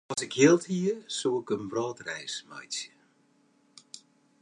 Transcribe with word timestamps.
As 0.13 0.21
ik 0.25 0.33
jild 0.39 0.63
hie, 0.71 0.91
soe 1.17 1.39
ik 1.41 1.49
in 1.55 1.69
wrâldreis 1.71 2.35
meitsje. 2.49 2.93